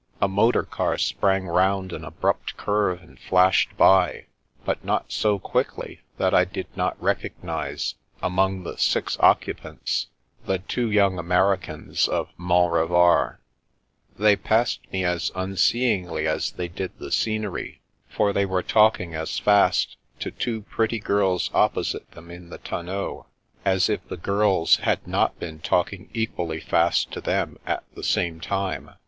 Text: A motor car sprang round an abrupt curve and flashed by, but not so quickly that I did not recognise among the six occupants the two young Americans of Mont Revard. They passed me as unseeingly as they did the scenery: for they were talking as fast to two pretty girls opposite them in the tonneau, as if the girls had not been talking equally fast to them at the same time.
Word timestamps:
A 0.19 0.27
motor 0.27 0.63
car 0.63 0.97
sprang 0.97 1.45
round 1.47 1.93
an 1.93 2.03
abrupt 2.03 2.57
curve 2.57 3.03
and 3.03 3.19
flashed 3.19 3.77
by, 3.77 4.25
but 4.65 4.83
not 4.83 5.11
so 5.11 5.37
quickly 5.37 6.01
that 6.17 6.33
I 6.33 6.43
did 6.43 6.65
not 6.75 6.99
recognise 6.99 7.93
among 8.19 8.63
the 8.63 8.77
six 8.77 9.15
occupants 9.19 10.07
the 10.47 10.57
two 10.57 10.89
young 10.89 11.19
Americans 11.19 12.07
of 12.07 12.29
Mont 12.35 12.73
Revard. 12.73 13.37
They 14.17 14.35
passed 14.35 14.91
me 14.91 15.05
as 15.05 15.31
unseeingly 15.35 16.25
as 16.25 16.49
they 16.53 16.67
did 16.67 16.97
the 16.97 17.11
scenery: 17.11 17.81
for 18.09 18.33
they 18.33 18.47
were 18.47 18.63
talking 18.63 19.13
as 19.13 19.37
fast 19.37 19.97
to 20.19 20.31
two 20.31 20.61
pretty 20.63 20.97
girls 20.97 21.51
opposite 21.53 22.09
them 22.13 22.31
in 22.31 22.49
the 22.49 22.57
tonneau, 22.57 23.27
as 23.63 23.87
if 23.87 24.07
the 24.07 24.17
girls 24.17 24.77
had 24.77 25.05
not 25.05 25.37
been 25.39 25.59
talking 25.59 26.09
equally 26.11 26.59
fast 26.59 27.11
to 27.11 27.21
them 27.21 27.59
at 27.67 27.83
the 27.93 28.03
same 28.03 28.39
time. 28.39 28.95